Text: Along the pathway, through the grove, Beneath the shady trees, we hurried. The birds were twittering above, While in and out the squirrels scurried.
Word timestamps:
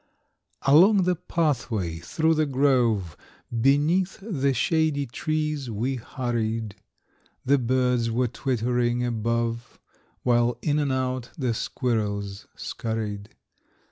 Along 0.63 1.03
the 1.03 1.15
pathway, 1.15 1.99
through 1.99 2.33
the 2.33 2.47
grove, 2.47 3.15
Beneath 3.61 4.17
the 4.19 4.51
shady 4.51 5.05
trees, 5.05 5.69
we 5.69 5.97
hurried. 5.97 6.73
The 7.45 7.59
birds 7.59 8.09
were 8.09 8.27
twittering 8.27 9.05
above, 9.05 9.79
While 10.23 10.57
in 10.63 10.79
and 10.79 10.91
out 10.91 11.29
the 11.37 11.53
squirrels 11.53 12.47
scurried. 12.55 13.35